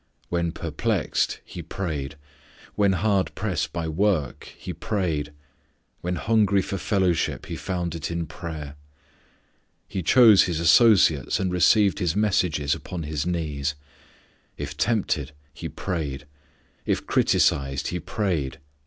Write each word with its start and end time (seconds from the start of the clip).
When 0.29 0.51
perplexed 0.51 1.41
He 1.45 1.61
prayed. 1.61 2.15
When 2.73 2.93
hard 2.93 3.35
pressed 3.35 3.71
by 3.71 3.87
work 3.87 4.45
He 4.57 4.73
prayed. 4.73 5.31
When 6.01 6.15
hungry 6.15 6.63
for 6.63 6.79
fellowship 6.79 7.45
He 7.45 7.55
found 7.55 7.93
it 7.93 8.09
in 8.09 8.25
prayer. 8.25 8.77
He 9.87 10.01
chose 10.01 10.45
His 10.45 10.59
associates 10.59 11.39
and 11.39 11.51
received 11.53 11.99
His 11.99 12.15
messages 12.15 12.73
upon 12.73 13.03
His 13.03 13.27
knees. 13.27 13.75
If 14.57 14.75
tempted, 14.75 15.33
He 15.53 15.69
prayed. 15.69 16.25
If 16.83 17.05
criticised, 17.05 17.89
He 17.89 17.99
prayed. 17.99 18.57